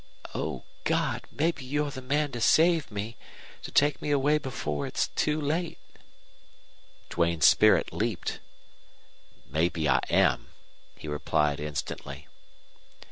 [0.33, 1.27] "O God!
[1.31, 3.17] Maybe you're the man to save me
[3.61, 5.77] to take me away before it's too late."
[7.11, 8.39] Duane's spirit leaped.
[9.45, 10.47] "Maybe I am,"
[10.97, 12.27] he replied, instantly.